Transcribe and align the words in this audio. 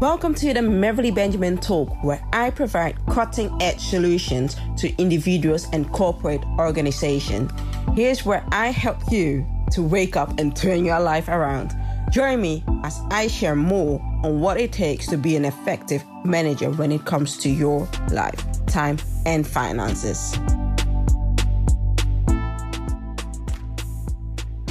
Welcome 0.00 0.32
to 0.36 0.54
the 0.54 0.60
Mevly 0.60 1.12
Benjamin 1.12 1.58
Talk, 1.58 2.04
where 2.04 2.22
I 2.32 2.50
provide 2.50 3.04
cutting 3.06 3.50
edge 3.60 3.80
solutions 3.80 4.54
to 4.76 4.94
individuals 4.96 5.66
and 5.72 5.90
corporate 5.90 6.40
organizations. 6.56 7.50
Here's 7.96 8.24
where 8.24 8.46
I 8.52 8.68
help 8.68 9.10
you 9.10 9.44
to 9.72 9.82
wake 9.82 10.14
up 10.14 10.38
and 10.38 10.54
turn 10.54 10.84
your 10.84 11.00
life 11.00 11.26
around. 11.26 11.72
Join 12.12 12.40
me 12.40 12.62
as 12.84 12.96
I 13.10 13.26
share 13.26 13.56
more 13.56 14.00
on 14.22 14.38
what 14.38 14.56
it 14.60 14.70
takes 14.70 15.08
to 15.08 15.16
be 15.16 15.34
an 15.34 15.44
effective 15.44 16.04
manager 16.24 16.70
when 16.70 16.92
it 16.92 17.04
comes 17.04 17.36
to 17.38 17.50
your 17.50 17.88
life, 18.12 18.46
time, 18.66 18.98
and 19.26 19.44
finances. 19.44 20.32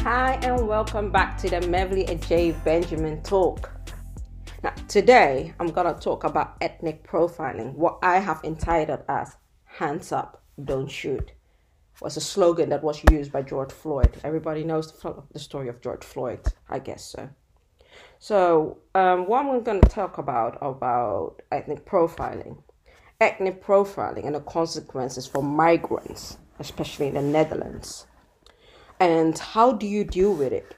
Hi, 0.03 0.39
and 0.41 0.65
welcome 0.65 1.11
back 1.11 1.37
to 1.39 1.49
the 1.49 1.57
Mevly 1.57 2.09
and 2.09 2.25
J. 2.25 2.53
Benjamin 2.63 3.21
Talk. 3.23 3.76
Now, 4.63 4.73
today 4.87 5.53
I'm 5.59 5.71
going 5.71 5.93
to 5.93 5.99
talk 5.99 6.23
about 6.23 6.57
ethnic 6.61 7.07
profiling, 7.07 7.73
what 7.73 7.99
I 8.01 8.19
have 8.19 8.41
entitled 8.43 9.03
as 9.07 9.35
Hands 9.65 10.11
Up, 10.11 10.43
Don't 10.63 10.89
Shoot. 10.89 11.31
Was 12.01 12.17
a 12.17 12.21
slogan 12.21 12.69
that 12.69 12.83
was 12.83 13.01
used 13.11 13.31
by 13.31 13.41
George 13.41 13.71
Floyd. 13.71 14.17
Everybody 14.23 14.63
knows 14.63 14.91
the 15.31 15.39
story 15.39 15.67
of 15.67 15.81
George 15.81 16.03
Floyd, 16.03 16.41
I 16.69 16.79
guess 16.79 17.03
so. 17.03 17.29
So, 18.19 18.77
um, 18.93 19.27
what 19.27 19.45
I'm 19.45 19.63
going 19.63 19.81
to 19.81 19.89
talk 19.89 20.19
about 20.19 20.57
about 20.61 21.41
ethnic 21.51 21.85
profiling, 21.85 22.61
ethnic 23.19 23.63
profiling 23.63 24.25
and 24.25 24.35
the 24.35 24.41
consequences 24.41 25.25
for 25.25 25.41
migrants, 25.41 26.37
especially 26.59 27.07
in 27.07 27.15
the 27.15 27.21
Netherlands 27.21 28.05
and 28.99 29.37
how 29.37 29.71
do 29.71 29.85
you 29.85 30.03
deal 30.03 30.33
with 30.33 30.51
it? 30.51 30.75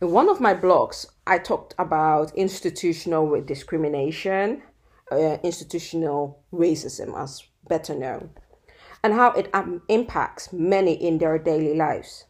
In 0.00 0.10
one 0.10 0.28
of 0.28 0.40
my 0.40 0.54
blogs, 0.54 1.06
I 1.26 1.38
talked 1.38 1.74
about 1.78 2.34
institutional 2.34 3.40
discrimination, 3.42 4.62
uh, 5.10 5.38
institutional 5.42 6.40
racism, 6.52 7.16
as 7.16 7.44
better 7.68 7.94
known, 7.94 8.30
and 9.02 9.14
how 9.14 9.32
it 9.32 9.48
um, 9.54 9.82
impacts 9.88 10.52
many 10.52 10.94
in 10.94 11.18
their 11.18 11.38
daily 11.38 11.74
lives. 11.74 12.24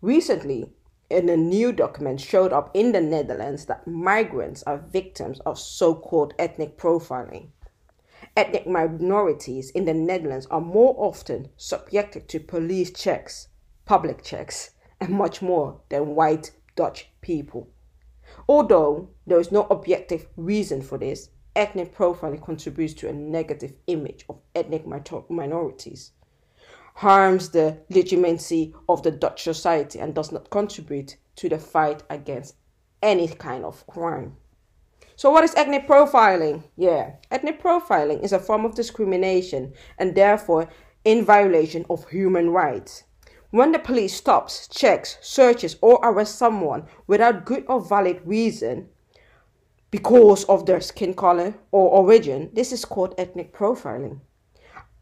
Recently, 0.00 0.72
in 1.10 1.28
a 1.28 1.36
new 1.36 1.72
document 1.72 2.20
showed 2.20 2.52
up 2.52 2.70
in 2.72 2.92
the 2.92 3.00
Netherlands 3.00 3.66
that 3.66 3.86
migrants 3.86 4.62
are 4.62 4.78
victims 4.78 5.40
of 5.40 5.58
so 5.58 5.94
called 5.94 6.34
ethnic 6.38 6.78
profiling. 6.78 7.48
Ethnic 8.36 8.66
minorities 8.66 9.70
in 9.70 9.84
the 9.84 9.94
Netherlands 9.94 10.46
are 10.50 10.60
more 10.60 10.94
often 10.96 11.48
subjected 11.56 12.28
to 12.28 12.40
police 12.40 12.90
checks 12.92 13.48
public 13.90 14.22
checks, 14.22 14.70
and 15.00 15.10
much 15.10 15.42
more 15.42 15.80
than 15.88 16.14
white 16.14 16.52
Dutch 16.76 17.08
people. 17.20 17.68
Although 18.48 19.08
there 19.26 19.40
is 19.40 19.52
no 19.52 19.66
objective 19.70 20.28
reason 20.36 20.82
for 20.82 20.98
this, 20.98 21.30
ethnic 21.56 21.94
profiling 21.94 22.42
contributes 22.42 22.94
to 22.94 23.08
a 23.08 23.12
negative 23.12 23.74
image 23.86 24.24
of 24.28 24.40
ethnic 24.54 24.86
minorities, 25.28 26.12
harms 26.94 27.50
the 27.50 27.78
legitimacy 27.90 28.74
of 28.88 29.02
the 29.02 29.10
Dutch 29.10 29.42
society, 29.42 29.98
and 29.98 30.14
does 30.14 30.32
not 30.32 30.50
contribute 30.50 31.16
to 31.36 31.48
the 31.48 31.58
fight 31.58 32.02
against 32.10 32.54
any 33.02 33.28
kind 33.28 33.64
of 33.64 33.86
crime. 33.86 34.36
So, 35.16 35.30
what 35.30 35.44
is 35.44 35.54
ethnic 35.54 35.86
profiling? 35.86 36.62
Yeah, 36.76 37.16
ethnic 37.30 37.62
profiling 37.62 38.22
is 38.22 38.32
a 38.32 38.38
form 38.38 38.64
of 38.64 38.74
discrimination 38.74 39.74
and 39.98 40.14
therefore 40.14 40.68
in 41.04 41.24
violation 41.24 41.84
of 41.90 42.08
human 42.08 42.50
rights. 42.50 43.04
When 43.50 43.72
the 43.72 43.80
police 43.80 44.14
stops, 44.14 44.68
checks, 44.68 45.18
searches, 45.20 45.76
or 45.80 45.98
arrests 46.04 46.38
someone 46.38 46.86
without 47.08 47.44
good 47.44 47.64
or 47.66 47.80
valid 47.80 48.20
reason 48.24 48.88
because 49.90 50.44
of 50.44 50.66
their 50.66 50.80
skin 50.80 51.14
color 51.14 51.54
or 51.72 51.90
origin, 51.90 52.50
this 52.52 52.70
is 52.70 52.84
called 52.84 53.14
ethnic 53.18 53.52
profiling. 53.52 54.20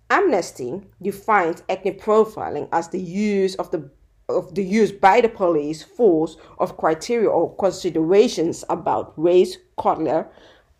Amnesty 0.08 0.80
defines 1.02 1.62
ethnic 1.68 2.00
profiling 2.00 2.70
as 2.72 2.88
the 2.88 3.00
use 3.00 3.54
of 3.56 3.70
the 3.70 3.90
of 4.30 4.54
the 4.54 4.62
use 4.62 4.92
by 4.92 5.20
the 5.22 5.28
police 5.28 5.82
force 5.82 6.36
of 6.58 6.76
criteria 6.76 7.28
or 7.28 7.54
considerations 7.56 8.62
about 8.68 9.14
race, 9.16 9.56
color, 9.78 10.28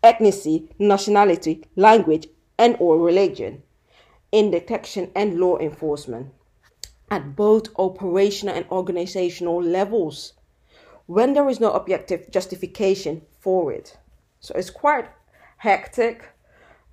ethnicity, 0.03 0.69
nationality, 0.77 1.63
language, 1.75 2.27
and 2.59 2.77
or 2.79 2.99
religion 2.99 3.63
in 4.31 4.51
detection 4.51 5.11
and 5.15 5.39
law 5.39 5.57
enforcement 5.57 6.31
at 7.11 7.35
both 7.35 7.67
operational 7.77 8.55
and 8.55 8.65
organizational 8.69 9.61
levels 9.61 10.33
when 11.05 11.33
there 11.33 11.49
is 11.49 11.59
no 11.59 11.71
objective 11.71 12.29
justification 12.29 13.21
for 13.39 13.71
it. 13.71 13.97
So 14.39 14.53
it's 14.55 14.69
quite 14.69 15.09
hectic, 15.57 16.23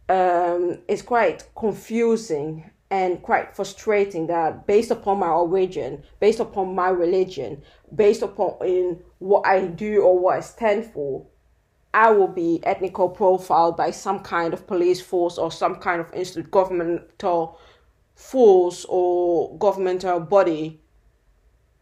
um, 0.08 0.78
it's 0.88 1.02
quite 1.02 1.48
confusing 1.54 2.70
and 2.90 3.20
quite 3.20 3.54
frustrating 3.54 4.28
that 4.28 4.66
based 4.66 4.90
upon 4.90 5.18
my 5.18 5.28
origin, 5.28 6.02
based 6.20 6.40
upon 6.40 6.74
my 6.74 6.88
religion, 6.88 7.62
based 7.94 8.22
upon 8.22 8.56
in 8.66 9.00
what 9.18 9.46
I 9.46 9.66
do 9.66 10.02
or 10.02 10.18
what 10.18 10.36
I 10.36 10.40
stand 10.40 10.86
for, 10.86 11.26
I 11.92 12.10
will 12.10 12.28
be 12.28 12.60
ethnical 12.62 13.08
profiled 13.08 13.76
by 13.76 13.90
some 13.90 14.20
kind 14.20 14.54
of 14.54 14.66
police 14.66 15.00
force 15.00 15.38
or 15.38 15.50
some 15.50 15.76
kind 15.76 16.00
of 16.00 16.50
governmental 16.50 17.58
force 18.16 18.86
or 18.88 19.56
governmental 19.58 20.18
body 20.18 20.80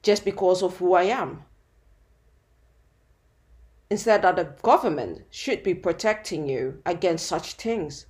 just 0.02 0.24
because 0.24 0.62
of 0.62 0.76
who 0.76 0.92
I 0.92 1.04
am. 1.04 1.44
Instead, 3.88 4.22
that 4.22 4.36
the 4.36 4.54
government 4.62 5.22
should 5.30 5.62
be 5.62 5.74
protecting 5.74 6.48
you 6.48 6.82
against 6.84 7.26
such 7.26 7.54
things. 7.54 8.06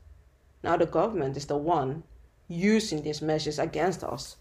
Now, 0.63 0.77
the 0.77 0.87
government 0.87 1.37
is 1.37 1.47
the 1.47 1.59
one 1.59 2.05
using 2.49 3.03
these 3.03 3.21
measures 3.21 3.59
against 3.59 4.03
us. 4.03 4.37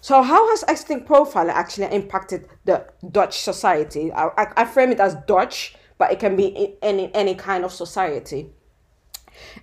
So, 0.00 0.22
how 0.22 0.48
has 0.50 0.64
ethnic 0.68 1.06
profiling 1.06 1.50
actually 1.50 1.86
impacted 1.86 2.48
the 2.64 2.86
Dutch 3.10 3.40
society? 3.40 4.12
I, 4.12 4.28
I, 4.36 4.46
I 4.58 4.64
frame 4.64 4.92
it 4.92 5.00
as 5.00 5.16
Dutch, 5.26 5.74
but 5.98 6.12
it 6.12 6.20
can 6.20 6.36
be 6.36 6.76
any 6.82 7.12
any 7.14 7.34
kind 7.34 7.64
of 7.64 7.72
society. 7.72 8.50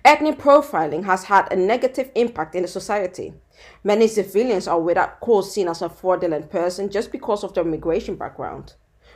Ethnic 0.04 0.38
profiling 0.38 1.04
has 1.04 1.24
had 1.24 1.52
a 1.52 1.56
negative 1.56 2.10
impact 2.14 2.54
in 2.54 2.62
the 2.62 2.68
society. 2.68 3.34
Many 3.82 4.06
civilians 4.06 4.68
are 4.68 4.80
without 4.80 5.20
cause 5.20 5.52
seen 5.52 5.68
as 5.68 5.82
a 5.82 5.88
fraudulent 5.88 6.50
person 6.50 6.90
just 6.90 7.12
because 7.12 7.44
of 7.44 7.54
their 7.54 7.64
migration 7.64 8.16
background, 8.16 8.74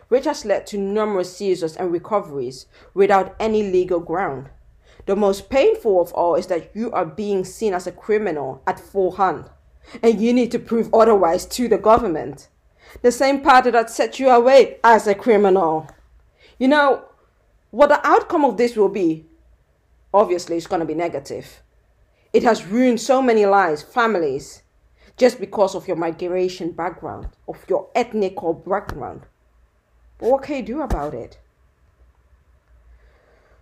which 0.09 0.25
has 0.25 0.45
led 0.45 0.67
to 0.69 0.79
numerous 0.79 1.37
seizures 1.37 1.77
and 1.77 1.93
recoveries 1.93 2.67
without 2.95 3.37
any 3.39 3.63
legal 3.71 4.01
ground. 4.01 4.51
The 5.07 5.17
most 5.17 5.51
painful 5.51 6.01
of 6.01 6.13
all 6.13 6.37
is 6.37 6.47
that 6.47 6.75
you 6.75 6.93
are 6.93 7.07
being 7.07 7.45
seen 7.45 7.75
as 7.75 7.87
a 7.87 7.93
criminal 7.93 8.63
at 8.67 8.79
full 8.79 9.13
hand, 9.13 9.51
and 10.03 10.21
you 10.21 10.33
need 10.33 10.51
to 10.53 10.59
prove 10.59 10.93
otherwise 10.95 11.45
to 11.47 11.69
the 11.69 11.79
government. 11.79 12.49
The 13.01 13.11
same 13.11 13.41
party 13.41 13.71
that 13.71 13.91
set 13.91 14.21
you 14.21 14.29
away 14.29 14.79
as 14.85 15.07
a 15.07 15.15
criminal. 15.15 15.89
You 16.59 16.69
know, 16.69 17.05
what 17.71 17.89
the 17.89 18.07
outcome 18.07 18.45
of 18.45 18.59
this 18.59 18.77
will 18.77 18.91
be 18.91 19.27
obviously 20.13 20.57
it's 20.57 20.67
going 20.67 20.81
to 20.81 20.87
be 20.87 20.95
negative. 20.95 21.63
It 22.33 22.43
has 22.43 22.67
ruined 22.67 23.01
so 23.01 23.21
many 23.21 23.47
lives, 23.47 23.83
families, 23.83 24.63
just 25.17 25.39
because 25.39 25.75
of 25.75 25.87
your 25.87 25.97
migration 25.97 26.73
background, 26.73 27.29
of 27.47 27.65
your 27.69 27.89
ethnic 27.95 28.43
or 28.43 28.55
background. 28.55 29.23
But 30.19 30.31
what 30.31 30.43
can 30.43 30.57
you 30.57 30.63
do 30.63 30.81
about 30.83 31.15
it? 31.15 31.39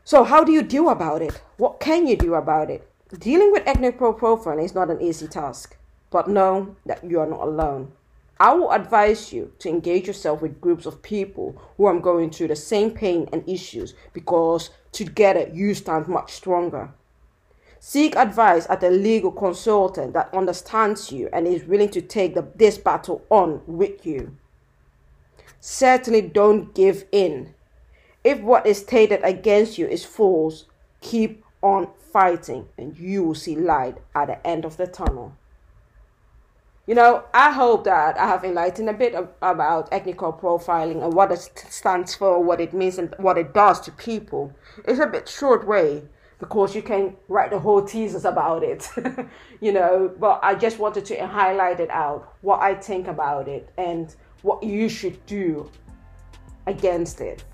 So, 0.05 0.25
how 0.25 0.45
do 0.45 0.53
you 0.53 0.63
deal 0.63 0.89
about 0.89 1.23
it? 1.23 1.43
What 1.57 1.81
can 1.81 2.07
you 2.07 2.17
do 2.17 2.35
about 2.35 2.71
it? 2.71 2.89
Dealing 3.19 3.53
with 3.53 3.67
ethnic 3.67 3.99
profiling 3.99 4.65
is 4.65 4.75
not 4.75 4.91
an 4.91 5.01
easy 5.01 5.27
task, 5.27 5.77
but 6.11 6.29
know 6.29 6.77
that 6.87 7.03
you 7.05 7.21
are 7.21 7.27
not 7.27 7.41
alone. 7.41 7.93
I 8.39 8.55
will 8.55 8.71
advise 8.71 9.33
you 9.33 9.53
to 9.59 9.69
engage 9.69 10.07
yourself 10.07 10.41
with 10.41 10.61
groups 10.61 10.87
of 10.87 11.03
people 11.03 11.61
who 11.77 11.85
are 11.85 11.99
going 11.99 12.31
through 12.31 12.49
the 12.49 12.57
same 12.57 12.91
pain 12.93 13.29
and 13.33 13.47
issues 13.47 13.95
because 14.13 14.71
together 14.93 15.51
you 15.53 15.75
stand 15.75 16.09
much 16.09 16.33
stronger. 16.33 16.91
Seek 17.79 18.15
advice 18.17 18.67
at 18.69 18.83
a 18.83 18.91
legal 18.91 19.33
consultant 19.33 20.13
that 20.13 20.35
understands 20.35 21.11
you 21.11 21.31
and 21.33 21.47
is 21.47 21.65
willing 21.65 21.89
to 21.91 22.03
take 22.03 22.35
the, 22.35 22.47
this 22.55 22.77
battle 22.77 23.25
on 23.31 23.63
with 23.67 24.05
you. 24.05 24.37
Certainly 25.61 26.23
don't 26.23 26.75
give 26.75 27.05
in. 27.11 27.55
If 28.23 28.41
what 28.41 28.67
is 28.67 28.79
stated 28.79 29.21
against 29.23 29.79
you 29.79 29.87
is 29.87 30.05
false, 30.05 30.67
keep 31.01 31.43
on 31.63 31.89
fighting 32.13 32.69
and 32.77 32.99
you 32.99 33.25
will 33.25 33.35
see 33.35 33.57
light 33.57 33.97
at 34.15 34.27
the 34.27 34.47
end 34.47 34.67
of 34.67 34.77
the 34.77 34.87
tunnel. 34.87 35.37
You 36.91 36.97
know, 36.97 37.23
I 37.33 37.53
hope 37.53 37.85
that 37.85 38.19
I 38.19 38.27
have 38.27 38.43
enlightened 38.43 38.89
a 38.89 38.93
bit 38.93 39.15
about 39.43 39.89
ethnical 39.93 40.33
profiling 40.33 41.05
and 41.05 41.13
what 41.13 41.31
it 41.31 41.39
stands 41.39 42.17
for, 42.17 42.43
what 42.43 42.61
it 42.61 42.75
means, 42.75 42.99
and 42.99 43.15
what 43.19 43.39
it 43.39 43.55
does 43.55 43.79
to 43.83 43.93
people. 43.93 44.53
It's 44.89 44.99
a 44.99 45.07
bit 45.07 45.29
short 45.29 45.69
way 45.69 46.03
because 46.41 46.75
you 46.75 46.83
can 46.83 47.17
write 47.29 47.53
the 47.53 47.61
whole 47.61 47.83
thesis 47.83 48.25
about 48.25 48.65
it, 48.65 48.91
you 49.61 49.71
know. 49.71 50.13
But 50.19 50.41
I 50.43 50.57
just 50.57 50.81
wanted 50.81 51.05
to 51.05 51.27
highlight 51.29 51.79
it 51.79 51.91
out, 51.91 52.35
what 52.41 52.59
I 52.59 52.75
think 52.75 53.07
about 53.07 53.47
it, 53.47 53.71
and 53.79 54.13
what 54.43 54.61
you 54.65 54.89
should 54.89 55.25
do 55.27 55.71
against 56.67 57.21
it. 57.21 57.45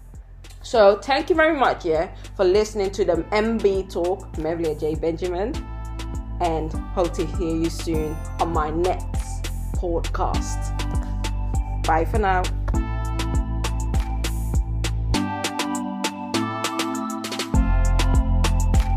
So 0.63 0.97
thank 0.97 1.29
you 1.29 1.37
very 1.37 1.59
much, 1.59 1.85
yeah, 1.85 2.09
for 2.37 2.47
listening 2.47 2.91
to 2.93 3.05
the 3.05 3.17
MB 3.33 3.93
Talk, 3.93 4.33
Mevlia 4.37 4.81
J. 4.81 4.95
Benjamin, 4.95 5.55
and 6.41 6.73
hope 6.73 7.13
to 7.13 7.27
hear 7.27 7.55
you 7.55 7.69
soon 7.69 8.17
on 8.41 8.55
my 8.55 8.71
next 8.71 9.16
podcast. 9.79 10.75
Bye 11.87 12.05
for 12.05 12.19
now. 12.19 12.43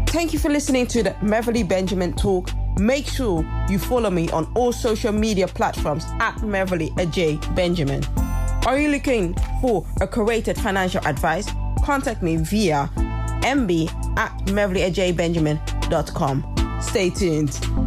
Thank 0.07 0.33
you 0.33 0.39
for 0.39 0.49
listening 0.49 0.87
to 0.87 1.03
the 1.03 1.11
Mevly 1.21 1.67
Benjamin 1.67 2.13
Talk. 2.13 2.49
Make 2.79 3.05
sure 3.05 3.45
you 3.69 3.77
follow 3.77 4.09
me 4.09 4.27
on 4.31 4.51
all 4.55 4.71
social 4.71 5.11
media 5.11 5.47
platforms 5.47 6.05
at 6.19 6.35
Mevly 6.37 6.89
AJ 6.95 7.55
Benjamin. 7.55 8.03
Are 8.65 8.79
you 8.79 8.89
looking 8.89 9.35
for 9.61 9.85
a 10.01 10.07
curated 10.07 10.57
financial 10.57 11.05
advice? 11.05 11.47
Contact 11.83 12.23
me 12.23 12.37
via 12.37 12.89
mb 13.43 13.87
at 14.17 14.31
mevlyajbenjamin.com. 14.47 16.55
Stay 16.81 17.09
tuned. 17.09 17.78